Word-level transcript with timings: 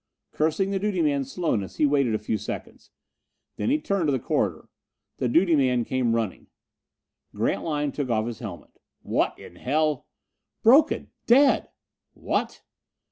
Cursing 0.31 0.71
the 0.71 0.79
duty 0.79 0.99
man's 1.03 1.31
slowness, 1.31 1.75
he 1.75 1.85
waited 1.85 2.15
a 2.15 2.17
few 2.17 2.35
seconds. 2.35 2.89
Then 3.57 3.69
he 3.69 3.77
turned 3.79 4.07
to 4.07 4.11
the 4.11 4.17
corridor. 4.17 4.67
The 5.17 5.27
duty 5.29 5.55
man 5.55 5.85
came 5.85 6.15
running. 6.15 6.47
Grantline 7.35 7.91
took 7.91 8.09
off 8.09 8.25
his 8.25 8.39
helmet. 8.39 8.71
"What 9.03 9.37
in 9.37 9.57
hell" 9.57 10.07
"Broken! 10.63 11.11
Dead!" 11.27 11.69
"What!" 12.15 12.63